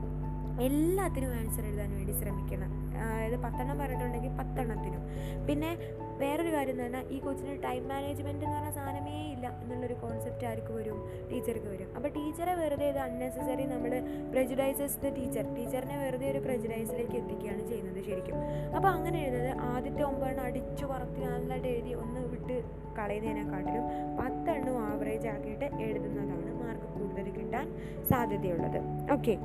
[0.60, 2.90] എല്ലാത്തിനും ആൻസർ എഴുതാൻ വേണ്ടി ശ്രമിക്കണം.
[2.98, 5.00] അതായത് പത്തെണ്ണം പറഞ്ഞിട്ടുണ്ടെങ്കിൽ പത്തെണ്ണത്തിനും.
[5.46, 5.78] പിന്നെ
[6.22, 10.72] വേറൊരു കാര്യം എന്ന് പറഞ്ഞാൽ ഈ കൊച്ചിന് ടൈം മാനേജ്മെന്റ് എന്ന് പറഞ്ഞ സാധനമേ ഇല്ല എന്നുള്ളൊരു കോൺസെപ്റ്റ് ആർക്ക്
[10.78, 10.98] വരും?
[11.30, 11.88] ടീച്ചർക്ക് വരും.
[11.96, 13.92] അപ്പോൾ ടീച്ചറെ വെറുതെ ഇത് അൺനെസസറി നമ്മൾ
[14.32, 18.38] പ്രജുഡൈസസ് ദ ടീച്ചർ ടീച്ചറിനെ വെറുതെ ഒരു പ്രജുഡൈസിലേക്ക് എത്തിക്കുകയാണ് ചെയ്യുന്നത് ശരിക്കും.
[18.76, 22.56] അപ്പോൾ അങ്ങനെ എഴുതുന്നത് ആദ്യത്തെ ഒമ്പതെണ്ണം അടിച്ചു പറത്തി നല്ലതായിട്ട് എഴുതി ഒന്ന് വിട്ട്
[22.98, 23.84] കളയുന്നതിനെക്കാട്ടിലും
[24.20, 27.66] പത്തെണ്ണം ആവറേജ് ആക്കിയിട്ട് എഴുതുന്നതാണ് മാർക്ക് കൂടുതൽ കിട്ടാൻ
[28.10, 28.80] സാധ്യതയുള്ളത്.
[29.12, 29.36] ഓക്കെ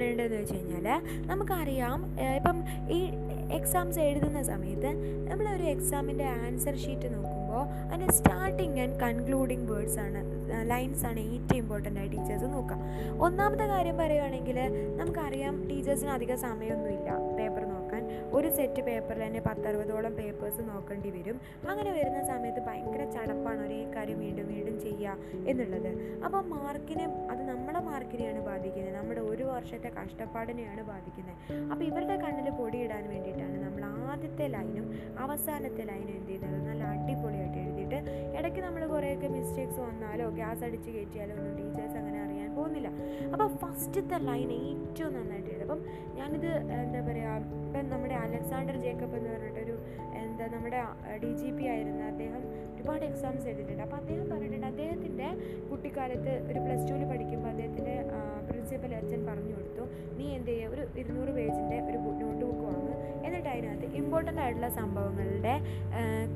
[0.00, 0.86] പറയേണ്ടതെന്ന് വെച്ച് കഴിഞ്ഞാൽ
[1.26, 2.00] നമുക്കറിയാം
[2.36, 2.58] ഇപ്പം
[2.90, 3.00] ഈ
[3.52, 4.90] എക്സാംസ് എഴുതുന്ന സമയത്ത്
[5.30, 10.20] നമ്മളൊരു എക്സാമിന്റെ ആൻസർ ഷീറ്റ് നോക്കുമ്പോൾ അതിന്റെ സ്റ്റാർട്ടിങ് ആൻഡ് കൺക്ലൂഡിങ് വേർഡ്സ് ആണ്
[10.68, 12.78] ലൈൻസ് ആണ് ഏറ്റവും ഇമ്പോർട്ടന്റ് ആയി ടീച്ചേഴ്സ് നോക്കുക.
[13.20, 14.58] ഒന്നാമത്തെ കാര്യം പറയുകയാണെങ്കിൽ
[14.96, 17.64] നമുക്കറിയാം ടീച്ചേഴ്സിന് അധികം സമയമൊന്നുമില്ല പേപ്പർ
[18.00, 21.36] നോക്കാൻ ഒരു സെറ്റ് പേപ്പറിൽ തന്നെ പത്തറുപതോളം പേപ്പേഴ്സ് നോക്കേണ്ടി വരും.
[21.70, 23.60] അങ്ങനെ വരുന്ന സമയത്ത് ഭയങ്കര ചടപ്പാണ്.
[23.66, 25.16] ഒരേ കാര്യം വീണ്ടും വീണ്ടും ചെയ്യുക
[25.50, 25.90] എന്നുള്ളത്.
[26.24, 28.94] അപ്പോൾ മാർക്കിനെ അത് നമ്മളെ മാർക്കിനെയാണ് ബാധിക്കുന്നത്.
[29.00, 31.36] നമ്മുടെ ഒരു വർഷത്തെ കഷ്ടപ്പാടിനെയാണ് ബാധിക്കുന്നത്.
[31.70, 34.86] അപ്പോൾ ഇവരുടെ കണ്ണിൽ പൊടിയിടാൻ വേണ്ടിയിട്ടാണ് നമ്മൾ ആദ്യത്തെ ലൈനും
[35.24, 37.98] അവസാനത്തെ ലൈനും എന്ത് ചെയ്യുന്നത് നല്ല അടിപൊളിയായിട്ട് എഴുതിയിട്ട്
[38.38, 41.96] ഇടയ്ക്ക് നമ്മൾ കുറേയൊക്കെ മിസ്റ്റേക്സ് വന്നാലോ ഗ്യാസ് അടിച്ച് കയറ്റിയാലോ ഒന്നും ടീച്ചേഴ്സ്
[42.60, 42.90] പോകുന്നില്ല.
[43.32, 45.82] അപ്പോൾ ഫസ്റ്റത്തെ ലൈൻ ഏറ്റവും നന്നായിട്ട് ചെയ്തു അപ്പം
[46.18, 46.50] ഞാനിത്
[46.84, 47.36] എന്താ പറയുക
[47.66, 49.76] ഇപ്പം നമ്മുടെ അലക്സാണ്ടർ ജേക്കബ് എന്ന് പറഞ്ഞിട്ടൊരു
[50.22, 50.80] എന്താ നമ്മുടെ
[51.22, 52.02] ഡി ജി പി ആയിരുന്ന.
[52.12, 52.42] അദ്ദേഹം
[52.74, 53.82] ഒരുപാട് എക്സാംസ് എഴുതിയിട്ടുണ്ട്.
[53.86, 55.28] അപ്പോൾ അദ്ദേഹം പറഞ്ഞിട്ടുണ്ട് അദ്ദേഹത്തിന്റെ
[55.70, 57.96] കുട്ടിക്കാലത്ത് ഒരു പ്ലസ് ടുവിൽ പഠിക്കുമ്പോൾ അദ്ദേഹത്തിന്റെ
[58.48, 59.84] പ്രിൻസിപ്പൽ അച്ഛൻ പറഞ്ഞു കൊടുത്തു
[60.18, 62.96] നീ എന്ത് ചെയ്യുക ഒരു ഇരുന്നൂറ് പേജിന്റെ ഒരു നോട്ട് ബുക്ക് വാങ്ങും.
[63.26, 65.54] എന്നിട്ട് അതിനകത്ത് ഇമ്പോർട്ടന്റ് ആയിട്ടുള്ള സംഭവങ്ങളുടെ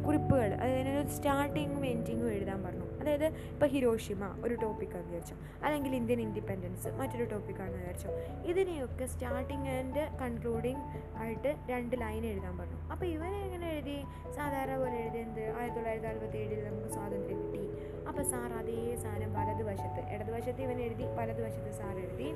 [0.06, 2.83] കുറിപ്പുകൾ അതായത് ഒരു സ്റ്റാർട്ടിങ്ങും എൻഡിങ്ങും എഴുതാൻ പറഞ്ഞു.
[3.04, 5.36] അതായത് ഇപ്പോൾ ഹിരോഷിമ ഒരു ടോപ്പിക്കാണെന്ന് വിചാരിച്ചോ.
[5.66, 8.10] അല്ലെങ്കിൽ ഇന്ത്യൻ ഇൻഡിപെൻഡൻസ് മറ്റൊരു ടോപ്പിക്കാണെന്ന് വിചാരിച്ചോ.
[8.50, 10.82] ഇതിനെയൊക്കെ സ്റ്റാർട്ടിങ് ആൻഡ് കൺക്ലൂഡിങ്
[11.22, 12.78] ആയിട്ട് രണ്ട് ലൈൻ എഴുതാൻ പറഞ്ഞു.
[12.92, 13.98] അപ്പോൾ ഇവനെ എങ്ങനെ എഴുതി?
[14.36, 17.64] സാധാരണ പോലെ എഴുതിയത് ആയിരത്തി തൊള്ളായിരത്തി അറുപത്തി ഏഴിൽ നമുക്ക് സ്വാതന്ത്ര്യം കിട്ടി.
[18.08, 22.30] അപ്പോൾ സാർ അതേ സാധനം വലതുവശത്ത് ഇടതുവശത്ത് ഇവൻ എഴുതി വലതുവശത്ത് സാർ എഴുതി.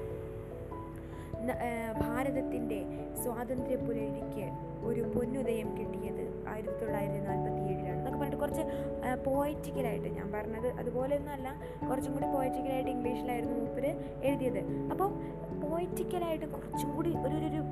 [2.01, 2.79] ഭാരതത്തിന്റെ
[3.23, 4.47] സ്വാതന്ത്ര്യ പുലരിക്ക്
[4.89, 7.21] ഒരു പൊന്നുദയം കിട്ടിയത് ആയിരത്തി തൊള്ളായിരത്തി
[8.49, 8.65] കുറച്ച്
[9.25, 11.49] പോയറ്റിക്കലായിട്ട് ഞാൻ പറഞ്ഞത് അതുപോലെയൊന്നുമല്ല
[11.91, 13.91] കുറച്ചും കൂടി പോയറ്റിക്കലായിട്ട് ഇംഗ്ലീഷിലായിരുന്നു മൂപ്പര്
[14.23, 14.61] എഴുതിയത്.
[14.91, 15.13] അപ്പം
[15.61, 17.65] പോയറ്റിക്കലായിട്ട് കുറച്ചും കൂടി ഒരു ഒരു-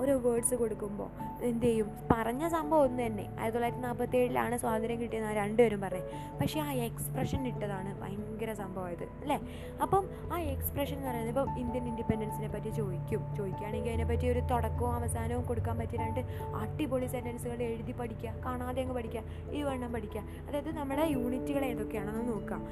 [0.00, 1.08] ഓരോ വേർഡ്സ് കൊടുക്കുമ്പോൾ
[1.42, 1.88] എന്ത് ചെയ്യും?
[2.12, 3.22] പറഞ്ഞ സംഭവം ഒന്ന് തന്നെ.
[3.22, 6.06] ആയിരത്തി തൊള്ളായിരത്തി നാൽപ്പത്തി ഏഴിലാണ് സ്വാതന്ത്ര്യം കിട്ടിയെന്ന് രണ്ടുപേരും പറയും
[6.40, 9.38] പക്ഷേ ആ എക്സ്പ്രഷൻ ഇട്ടതാണ് ഭയങ്കര സംഭവമായത് അല്ലേ?
[9.82, 13.22] അപ്പം ആ എക്സ്പ്രഷൻ എന്ന് പറയുന്നത് ഇപ്പം ഇന്ത്യൻ ഇൻഡിപെൻഡൻസിനെ പറ്റി ചോദിക്കും.
[13.38, 16.20] ചോദിക്കുകയാണെങ്കിൽ അതിനെപ്പറ്റി ഒരു തുടക്കവും അവസാനവും കൊടുക്കാൻ പറ്റിയ രണ്ട്
[16.62, 19.22] അടിപൊളി സെന്റൻസുകൾ എഴുതി പഠിക്കുക കാണാതെ അങ്ങ് പഠിക്കുക
[19.52, 20.22] ഈ വണ്ണം പഠിക്കുക.
[20.48, 22.62] അതായത് നമ്മുടെ യൂണിറ്റുകൾ ഏതൊക്കെയാണെന്ന് നോക്കാം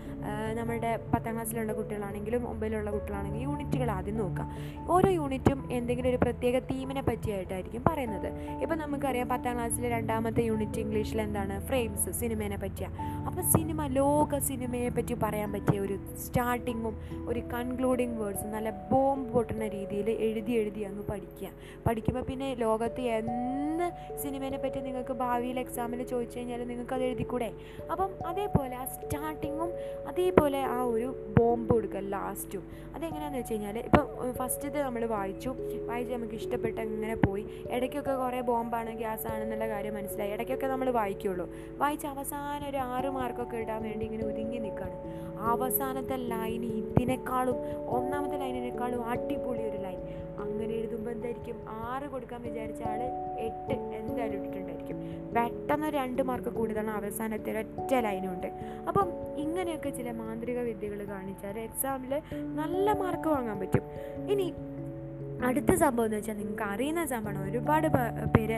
[0.57, 4.49] നമ്മുടെ പത്താം ക്ലാസ്സിലുള്ള കുട്ടികളാണെങ്കിലും ഒമ്പതിലുള്ള കുട്ടികളാണെങ്കിലും യൂണിറ്റുകൾ ആദ്യം നോക്കാം
[4.91, 8.29] ഓരോ യൂണിറ്റും എന്തെങ്കിലും ഒരു പ്രത്യേക തീമിനെ പറ്റിയായിട്ടായിരിക്കും പറയുന്നത്.
[8.63, 11.55] ഇപ്പം നമുക്കറിയാം പത്താം ക്ലാസ്സിലെ രണ്ടാമത്തെ യൂണിറ്റ് ഇംഗ്ലീഷിൽ എന്താണ്?
[11.69, 12.97] ഫ്രെയിംസ് സിനിമേനെ പറ്റിയാണ്
[13.29, 16.95] അപ്പോൾ സിനിമ ലോക സിനിമയെ പറ്റി പറയാൻ പറ്റിയ ഒരു സ്റ്റാർട്ടിങ്ങും
[17.29, 21.51] ഒരു കൺക്ലൂഡിങ് വേർഡ്സും നല്ല ബോംബ് പൊട്ടുന്ന രീതിയിൽ എഴുതി എഴുതി അങ്ങ് പഠിക്കുക.
[21.87, 23.87] പഠിക്കുമ്പോൾ പിന്നെ ലോകത്ത് എന്ത്
[24.23, 27.51] സിനിമേനെ പറ്റി നിങ്ങൾക്ക് ഭാവിയിൽ എക്സാമിൽ ചോദിച്ചു കഴിഞ്ഞാൽ നിങ്ങൾക്ക് അത് എഴുതിക്കൂടെ?
[27.93, 29.71] അപ്പം അതേപോലെ ആ സ്റ്റാർട്ടിങ്ങും
[30.07, 32.65] അതേപോലെ ആ ഒരു ബോംബ് കൊടുക്കുക ലാസ്റ്റും
[32.95, 35.51] അതെങ്ങനെയാണെന്ന് വെച്ച് കഴിഞ്ഞാൽ ഇപ്പം ഫസ്റ്റത്തെ നമ്മൾ വായിച്ചു.
[35.89, 37.45] വായിച്ച് നമുക്ക് ഇഷ്ടപ്പെട്ട് അങ്ങനെ പോയി.
[37.71, 40.33] ഇടയ്ക്കൊക്കെ കുറേ ബോംബാണ് ഗ്യാസ് ആണെന്നുള്ള കാര്യം മനസ്സിലായി.
[40.33, 41.47] ഇടയ്ക്കൊക്കെ നമ്മൾ വായിക്കുള്ളൂ.
[41.77, 44.97] വായിച്ച് അവസാനം ഒരു ആറ് മാർക്കൊക്കെ ഇടാൻ വേണ്ടി ഇങ്ങനെ ഒതുങ്ങി നിൽക്കുകയാണ്
[45.39, 47.59] അവസാനത്തെ ലൈൻ ഇതിനേക്കാളും
[47.97, 50.01] ഒന്നാമത്തെ ലൈനിനേക്കാളും അടിപൊളി ഒരു ലൈൻ
[50.43, 51.57] അങ്ങനെ എഴുതുമ്പോൾ എന്തായിരിക്കും?
[51.69, 53.01] ആറ് കൊടുക്കാൻ വിചാരിച്ച ആൾ
[53.39, 54.99] എട്ട് എന്തായാലും ഇട്ടിട്ടുണ്ടായിരിക്കും.
[55.37, 58.47] പെട്ടെന്ന് രണ്ട് മാർക്ക് കൂടുതലാണ് അവസാനത്തെ ഒറ്റ ലൈനുണ്ട്
[58.89, 62.15] അപ്പം ഇങ്ങനെയൊക്കെ ചില മാന്ത്രിക വിദ്യകൾ കാണിച്ചാൽ എക്സാമിൽ
[62.61, 63.85] നല്ല മാർക്ക് വാങ്ങാൻ പറ്റും.
[64.31, 64.47] ഇനി
[65.47, 67.51] അടുത്ത സംഭവം എന്ന് വെച്ചാൽ നിങ്ങൾക്ക് അറിയുന്ന സംഭവമാണ്.
[67.51, 67.89] ഒരുപാട്
[68.37, 68.57] പേര്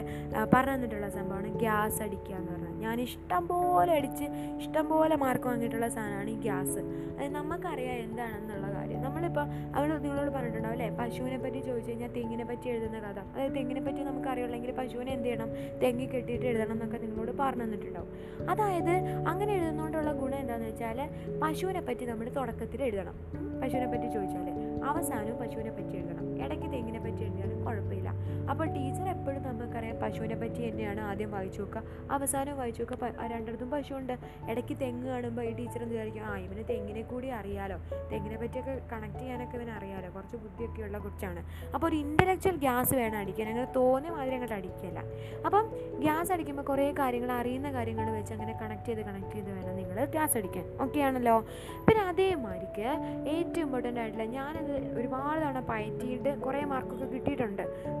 [0.53, 2.73] പറഞ്ഞിട്ടുള്ള സംഭവമാണ് ഗ്യാസ് അടിക്കുക എന്ന് പറഞ്ഞാൽ.
[2.83, 4.23] ഞാൻ ഇഷ്ടം പോലെ അടിച്ച്
[4.57, 6.79] ഇഷ്ടം പോലെ മാർക്ക് വാങ്ങിയിട്ടുള്ള സാധനമാണ് ഈ ഗ്യാസ്.
[7.19, 9.01] അത് നമുക്കറിയാം എന്താണെന്നുള്ള കാര്യം.
[9.01, 9.45] നമ്മളിപ്പോൾ
[9.75, 10.89] അവൾ നിങ്ങളോട് പറഞ്ഞിട്ടുണ്ടാവും അല്ലേ?
[10.89, 13.19] പശുവിനെ പറ്റി ചോദിച്ചു കഴിഞ്ഞാൽ തെങ്ങിനെ പറ്റി എഴുതുന്ന കഥ.
[13.19, 15.49] അതായത് തെങ്ങിനെ പറ്റി നമുക്കറിയുള്ളെങ്കിൽ പശുവിനെ എന്ത് ചെയ്യണം?
[15.83, 18.11] തെങ്ങി കെട്ടിയിട്ട് എഴുതണം എന്നൊക്കെ നിങ്ങളോട് പറഞ്ഞു തന്നിട്ടുണ്ടാവും.
[18.49, 18.93] അതായത്
[19.27, 21.09] അങ്ങനെ എഴുതുന്നതുകൊണ്ടുള്ള ഗുണം എന്താണെന്ന് വെച്ചാൽ
[21.43, 23.17] പശുവിനെ പറ്റി നമ്മൾ തുടക്കത്തിൽ എഴുതണം.
[23.61, 26.25] പശുവിനെ പറ്റി ചോദിച്ചാൽ അവസാനവും പശുവിനെ പറ്റി എഴുതണം.
[26.43, 28.09] ഇടയ്ക്ക് തെങ്ങിനെ പറ്റി എഴുതിയാലും കുഴപ്പമില്ല.
[28.51, 31.83] അപ്പോൾ ടീച്ചർ എപ്പോഴും നമുക്കറിയാം പശുവിനെ പറ്റി തന്നെയാണ് ആദ്യം വായിച്ചു നോക്കുക.
[32.11, 33.27] അവസാനം വായിച്ചു നോക്കുക.
[33.33, 34.13] രണ്ടിടത്തും പശുവുണ്ട്.
[34.49, 36.23] ഇടയ്ക്ക് തെങ്ങ് കാണുമ്പോൾ ഈ ടീച്ചർ എന്ന് വിചാരിക്കും?
[36.23, 37.77] ആ ഇവന് തെങ്ങിനെ കൂടി അറിയാലോ.
[38.11, 40.09] തെങ്ങിനെ പറ്റിയൊക്കെ കണക്ട് ചെയ്യാനൊക്കെ ഇവൻ അറിയാലോ.
[40.11, 43.47] കുറച്ച് ബുദ്ധിയൊക്കെയുള്ള കുറിച്ചാണ് അപ്പോൾ ഒരു ഇന്റലക്ച്വൽ ഗ്യാസ് വേണം അടിക്കാൻ.
[43.47, 44.99] അങ്ങനെ തോന്നിയ മാതിരി അങ്ങോട്ട് അടിക്കില്ല.
[45.45, 45.63] അപ്പം
[45.99, 50.37] ഗ്യാസ് അടിക്കുമ്പോൾ കുറേ കാര്യങ്ങൾ അറിയുന്ന കാര്യങ്ങൾ വെച്ച് അങ്ങനെ കണക്ട് ചെയ്ത് കണക്ട് ചെയ്ത് വേണം നിങ്ങൾ ഗ്യാസ്
[50.37, 50.65] അടിക്കാൻ.
[50.81, 51.37] ഓക്കെ ആണല്ലോ?
[51.87, 52.87] പിന്നെ അതേമാതിരിക്ക്
[53.35, 57.50] ഏറ്റവും ഇമ്പോർട്ടന്റ് ആയിട്ടുള്ള ഞാനത് ഒരുപാട് തവണ പയറ്റിയിട്ട് കുറേ മാർക്കൊക്കെ കിട്ടിയിട്ടുണ്ട്?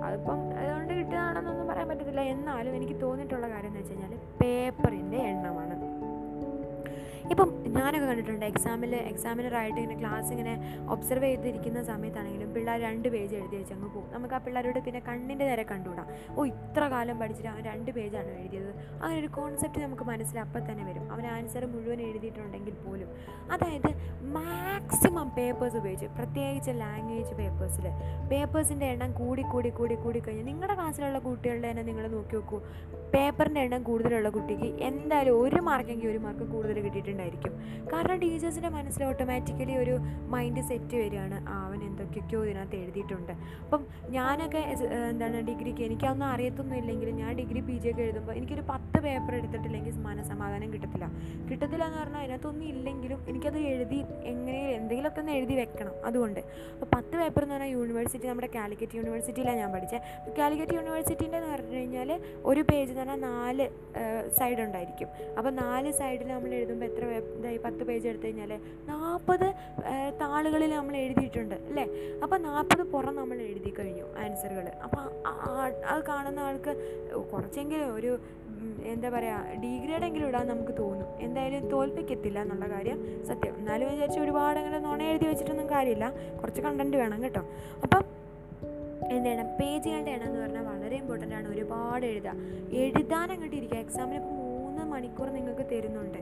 [0.03, 2.21] അതിപ്പം അതുകൊണ്ട് കിട്ടുകയാണെന്നൊന്നും പറയാൻ പറ്റത്തില്ല.
[2.21, 5.90] എന്നാലും എനിക്ക് തോന്നിയിട്ടുള്ള കാര്യം എന്ന് വെച്ച് കഴിഞ്ഞാൽ പേപ്പറിന്റെ എണ്ണമാണ്.
[7.31, 10.53] ഇപ്പം ഞാനൊക്കെ കണ്ടിട്ടുണ്ട് എക്സാമിൽ എക്സാമിനറായിട്ട് ഇങ്ങനെ ക്ലാസ് ഇങ്ങനെ
[10.93, 14.07] ഒബ്സർവ് ചെയ്തിരിക്കുന്ന സമയത്താണെങ്കിലും പിള്ളേർ രണ്ട് പേജ് എഴുതി വെച്ച് അങ്ങ് പോകും.
[14.13, 16.07] നമുക്ക് ആ പിള്ളേരോട് പിന്നെ കണ്ണിന്റെ നേരെ കണ്ടുകൂടാം.
[16.37, 18.71] ഓ ഇത്ര കാലം പഠിച്ചിട്ട് അവൻ രണ്ട് പേജാണ് എഴുതിയത്.
[19.01, 21.05] അങ്ങനെ ഒരു കോൺസെപ്റ്റ് നമുക്ക് മനസ്സിൽ അപ്പം തന്നെ വരും.
[21.13, 23.09] അവൻ ആൻസർ മുഴുവൻ എഴുതിയിട്ടുണ്ടെങ്കിൽ പോലും.
[23.53, 23.89] അതായത്
[24.37, 27.87] മാക്സിമം പേപ്പേഴ്സ് ഉപയോഗിച്ച് പ്രത്യേകിച്ച് ലാംഗ്വേജ് പേപ്പേഴ്സിൽ
[28.33, 32.59] പേപ്പേഴ്സിന്റെ എണ്ണം കൂടി കൂടി കൂടി കൂടി കഴിഞ്ഞ് നിങ്ങളുടെ ക്ലാസ്സിലുള്ള കുട്ടികളുടെ തന്നെ നിങ്ങൾ നോക്കി നോക്കൂ.
[33.13, 36.77] പേപ്പറിന്റെ എണ്ണം കൂടുതലുള്ള കുട്ടിക്ക് എന്തായാലും ഒരു മാർക്കെങ്കിൽ ഒരു മാർക്ക് കൂടുതൽ
[37.21, 37.53] കിട്ടിയിട്ടുണ്ടായിരിക്കും
[37.91, 39.95] കാരണം ടീച്ചേഴ്സിന്റെ മനസ്സിൽ ഓട്ടോമാറ്റിക്കലി ഒരു
[40.33, 41.37] മൈൻഡ് സെറ്റ് വരികയാണ്.
[41.65, 43.33] അവൻ എന്തൊക്കെയൊക്കെയോ ഇതിനകത്ത് എഴുതിയിട്ടുണ്ട്.
[43.63, 44.61] അപ്പം ഞാനൊക്കെ
[45.11, 49.97] എന്താണ് ഡിഗ്രിക്ക് എനിക്കൊന്നും അറിയത്തൊന്നും ഇല്ലെങ്കിലും ഞാൻ ഡിഗ്രി പി ജി ഒക്കെ എഴുതുമ്പോൾ എനിക്കൊരു പത്ത് പേപ്പർ എടുത്തിട്ടില്ലെങ്കിൽ
[50.07, 51.07] മനസമാധാനം കിട്ടത്തില്ല.
[51.49, 53.99] കിട്ടത്തില്ല എന്ന് പറഞ്ഞാൽ അതിനകത്തൊന്നും ഇല്ലെങ്കിലും എനിക്കത് എഴുതി
[54.31, 55.93] എങ്ങനെയും എന്തെങ്കിലുമൊക്കെ ഒന്ന് എഴുതി വെക്കണം.
[56.05, 56.41] അതുകൊണ്ട്
[56.73, 60.01] അപ്പോൾ പത്ത് പേപ്പർ എന്ന് പറഞ്ഞാൽ യൂണിവേഴ്സിറ്റി നമ്മുടെ കാലിക്കറ്റ് യൂണിവേഴ്സിറ്റിയിലാണ് ഞാൻ പഠിച്ചത്
[60.39, 62.09] കാലിക്കറ്റ് യൂണിവേഴ്സിറ്റീന്റെ എന്ന് പറഞ്ഞു കഴിഞ്ഞാൽ
[62.51, 63.67] ഒരു പേജ് എന്ന് പറഞ്ഞാൽ നാല്
[64.39, 65.09] സൈഡ് ഉണ്ടായിരിക്കും.
[65.37, 67.03] അപ്പോൾ നാല് സൈഡിൽ നമ്മൾ എഴുതുമ്പോൾ എത്ര
[67.37, 68.51] ഇതായി പത്ത് പേജ് എടുത്തു കഴിഞ്ഞാൽ
[68.91, 69.47] നാൽപ്പത്
[70.21, 71.85] താളുകളിൽ നമ്മൾ എഴുതിയിട്ടുണ്ട് അല്ലേ?
[72.23, 75.03] അപ്പോൾ നാൽപ്പത് പുറം നമ്മൾ എഴുതി കഴിഞ്ഞു ആൻസറുകൾ അപ്പോൾ
[75.91, 76.73] അത് കാണുന്ന ആൾക്ക്
[77.33, 78.13] കുറച്ചെങ്കിലും ഒരു
[78.93, 81.07] എന്താ പറയുക ഡിഗ്രേഡെങ്കിലും ഇടാൻ നമുക്ക് തോന്നും.
[81.25, 82.97] എന്തായാലും തോൽപ്പിക്കത്തില്ല എന്നുള്ള കാര്യം
[83.29, 83.53] സത്യം.
[83.61, 86.07] എന്നാലും വിചാരിച്ച് ഒരുപാട് അങ്ങനെ നുണ എഴുതി വെച്ചിട്ടൊന്നും കാര്യമില്ല.
[86.41, 87.43] കുറച്ച് കണ്ടന്റ് വേണം കേട്ടോ.
[87.85, 88.03] അപ്പം
[89.15, 91.47] എന്ത് ചെയ്യണം പേജുകളുടെ എണ്ണം എന്ന് പറഞ്ഞാൽ വളരെ ഇമ്പോർട്ടന്റ് ആണ്.
[91.53, 92.33] ഒരുപാട് എഴുതുക.
[92.83, 93.79] എഴുതാൻ അങ്ങോട്ട് ഇരിക്കുക.
[93.85, 96.19] എക്സാമിന് ഇപ്പോൾ മൂന്ന് മണിക്കൂർ നിങ്ങൾക്ക് തരുന്നുണ്ട്.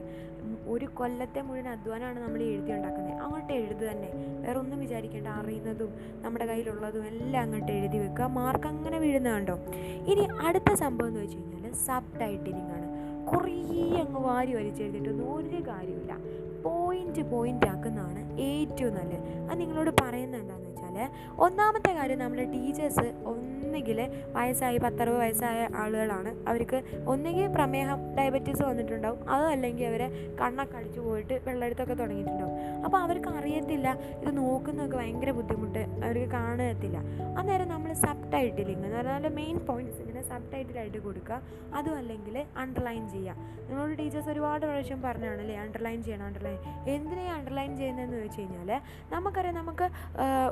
[0.66, 3.14] ഒരു കൊല്ലത്തെ മുഴുവൻ അധ്വാനമാണ് നമ്മൾ എഴുതി ഉണ്ടാക്കുന്നത്.
[3.14, 4.10] അങ്ങോട്ട് എഴുതു തന്നെ.
[4.40, 5.28] വേറെ ഒന്നും വിചാരിക്കേണ്ട.
[5.28, 8.24] അറിയുന്നതും നമ്മുടെ കയ്യിലുള്ളതും എല്ലാം അങ്ങോട്ട് എഴുതി വെക്കുക.
[8.24, 9.58] മാർക്ക് അങ്ങനെ വീഴുന്ന കണ്ടോ?
[10.06, 12.86] ഇനി അടുത്ത സംഭവം എന്ന് വെച്ച് കഴിഞ്ഞാൽ സബ് ടൈറ്റിലിംഗ് ആണ്.
[13.30, 13.56] കുറേ
[14.00, 16.16] അങ്ങ് വാരി വലിച്ചെഴുതിയിട്ടൊന്നും ഒരു കാര്യമില്ല
[16.62, 19.50] പോയിന്റ് പോയിന്റ് ആക്കുന്നതാണ് ഏറ്റവും നല്ലത്.
[19.50, 26.48] അത് നിങ്ങളോട് പറയുന്നത് എന്താണെന്ന് വെച്ചാൽ കഴിഞ്ഞാൽ ഒന്നാമത്തെ കാര്യം നമ്മുടെ ടീച്ചേഴ്സ് ഒന്നുകിൽ വയസ്സായി പത്തറുപത് വയസ്സായ ആളുകളാണ്.
[26.48, 29.28] അവർക്ക് ഒന്നുകിൽ പ്രമേഹം ഡയബറ്റീസ് വന്നിട്ടുണ്ടാവും.
[29.28, 30.02] അതല്ലെങ്കിൽ അവർ
[30.40, 32.84] കണ്ണൊക്കെ അടിച്ചു പോയിട്ട് വെള്ളമെടുത്തൊക്കെ തുടങ്ങിയിട്ടുണ്ടാവും.
[32.84, 36.98] അപ്പോൾ അവർക്ക് അറിയത്തില്ല ഇത് നോക്കുന്നതൊക്കെ ഭയങ്കര ബുദ്ധിമുട്ട് അവർക്ക് കാണത്തില്ല.
[37.38, 41.36] അന്നേരം നമ്മൾ സബ് ടൈറ്റിലിങ് എന്ന് പറഞ്ഞാൽ മെയിൻ പോയിന്റ്സ് ഇങ്ങനെ സബ് ടൈറ്റിലായിട്ട് കൊടുക്കുക.
[41.78, 43.36] അതും അല്ലെങ്കിൽ അണ്ടർലൈൻ ചെയ്യുക.
[43.66, 46.24] നിങ്ങളോട് ടീച്ചേഴ്സ് ഒരുപാട് പ്രാവശ്യം പറഞ്ഞാണ് അല്ലേ അണ്ടർലൈൻ ചെയ്യണം.
[46.28, 46.58] അണ്ടർലൈൻ
[46.94, 48.70] എന്തിനാണ് അണ്ടർലൈൻ ചെയ്യുന്നതെന്ന് വെച്ച് കഴിഞ്ഞാൽ
[49.12, 49.86] നമുക്കറിയാം നമുക്ക്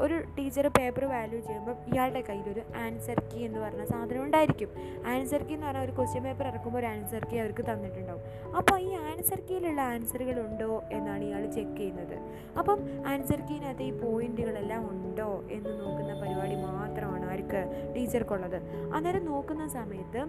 [0.04, 4.70] ഒരു ടീച്ചർ പേപ്പർ വാല്യൂ ചെയ്യുമ്പോൾ ഇയാളുടെ കയ്യിലൊരു ആൻസർ കീ എന്ന് പറഞ്ഞ സാധനം ഉണ്ടായിരിക്കും.
[5.14, 8.22] ആൻസർ കീ എന്ന് പറഞ്ഞാൽ ഒരു ക്വസ്റ്റ്യൻ പേപ്പർ ഇറക്കുമ്പോൾ ഒരു ആൻസർ കീ അവർക്ക് തന്നിട്ടുണ്ടാവും.
[8.60, 12.16] അപ്പോൾ ഈ ആൻസർ കീയിലുള്ള ആൻസറുകൾ ഉണ്ടോ എന്നാണ് ഇയാൾ ചെക്ക് ചെയ്യുന്നത്.
[12.60, 12.78] അപ്പം
[13.12, 16.56] ആൻസർ കീനകത്ത് ഈ പോയിന്റുകളെല്ലാം ഉണ്ടോ എന്ന് നോക്കുന്ന പരിപാടി
[17.00, 17.60] മാത്രമാണ് ആർക്ക്
[17.94, 18.56] ടീച്ചർക്കുള്ളത്
[18.94, 20.20] അന്നേരം നോക്കുന്ന സമയത്ത്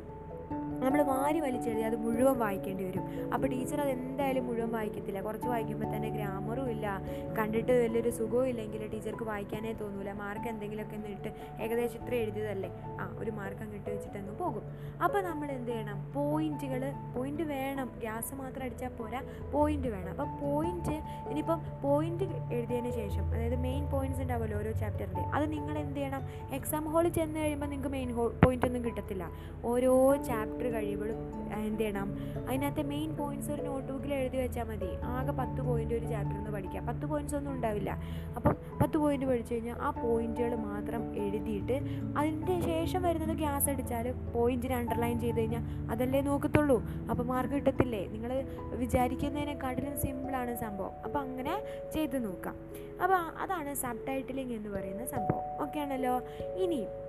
[0.83, 3.31] നമ്മൾ വാരി വലിച്ചെഴുതി അത് മുഴുവൻ വായിക്കേണ്ടി വരും.
[3.33, 5.21] അപ്പോൾ ടീച്ചർ അത് എന്തായാലും മുഴുവൻ വായിക്കത്തില്ല.
[5.21, 7.01] കുറച്ച് വായിക്കുമ്പോൾ തന്നെ ഗ്രാമറും ഇല്ല.
[7.39, 10.13] കണ്ടിട്ട് വലിയൊരു സുഖവും ഇല്ലെങ്കിൽ ടീച്ചർക്ക് വായിക്കാനേ തോന്നൂല.
[10.13, 12.69] മാർക്ക് എന്തെങ്കിലുമൊക്കെ ഒന്ന് ഇട്ട് ഏകദേശം ഇത്ര എഴുതിയതല്ലേ?
[13.01, 14.63] ആ ഒരു മാർക്ക് അങ്ങ് ഇട്ട് വെച്ചിട്ട് അങ്ങ് പോകും.
[15.03, 16.11] അപ്പോൾ നമ്മൾ എന്ത് ചെയ്യണം?
[16.13, 17.91] പോയിന്റുകൾ പോയിന്റ് വേണം.
[17.99, 19.21] ഗ്യാസ് മാത്രം അടിച്ചാൽ പോരാ.
[19.51, 20.09] പോയിന്റ് വേണം.
[20.09, 20.95] അപ്പോൾ പോയിന്റ്
[21.29, 26.23] ഇനിയിപ്പം പോയിന്റ് എഴുതിയതിന് ശേഷം അതായത് മെയിൻ പോയിന്റ്സ് ഉണ്ടാവുമല്ലോ ഓരോ ചാപ്റ്ററിന്റെ അത് നിങ്ങൾ എന്ത് ചെയ്യണം?
[26.53, 29.31] എക്സാം ഹാളിൽ ചെന്ന് കഴിയുമ്പോൾ നിങ്ങൾക്ക് മെയിൻ ഹോ പോയിന്റ് ഒന്നും കിട്ടത്തില്ല.
[29.65, 32.17] ഓരോ ചാപ്റ്റർ കഴിയുമ്പോഴും എന്ത് ചെയ്യണം?
[32.47, 34.89] അതിനകത്തെ മെയിൻ പോയിന്റ്സ് ഒരു നോട്ട് ബുക്കിൽ എഴുതി വെച്ചാൽ മതി.
[35.03, 36.87] ആകെ പത്ത് പോയിന്റ് ഒരു ചാപ്റ്റർ നിന്ന് പഠിക്കാം.
[36.87, 37.89] പത്ത് പോയിന്റ്സ് ഒന്നും ഉണ്ടാവില്ല.
[38.35, 41.79] അപ്പം പത്ത് പോയിന്റ് പഠിച്ചു കഴിഞ്ഞാൽ ആ പോയിന്റുകൾ മാത്രം എഴുതിയിട്ട്
[42.17, 46.83] അതിന്റെ ശേഷം വരുന്നത് ഗ്യാസ് അടിച്ചാൽ പോയിന്റിന് അണ്ടർലൈൻ ചെയ്ത് കഴിഞ്ഞാൽ അതല്ലേ നോക്കത്തുള്ളൂ.
[47.09, 48.07] അപ്പോൾ മാർക്ക് കിട്ടത്തില്ലേ?
[48.07, 48.43] നിങ്ങൾ
[48.75, 50.91] വിചാരിക്കുന്നതിനെക്കാട്ടിലും സിമ്പിളാണ് സംഭവം.
[51.05, 52.55] അപ്പോൾ അങ്ങനെ ചെയ്ത് നോക്കാം.
[53.03, 55.61] അപ്പോൾ അതാണ് സബ് ടൈറ്റിലിംഗ് എന്ന് പറയുന്ന സംഭവം.
[55.61, 56.21] ഓക്കെ ആണല്ലോ?
[56.55, 57.08] ഇനിയും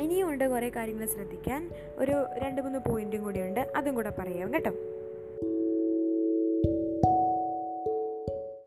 [0.00, 1.70] ഇനിയും ഉണ്ട് കുറേ കാര്യങ്ങൾ ശ്രദ്ധിക്കാൻ.
[1.98, 3.72] ഒരു രണ്ട് മൂന്ന് പോയിന്റും കൂടിയുണ്ട്.
[3.76, 4.70] അതും കൂടെ പറയാം കേട്ടോ.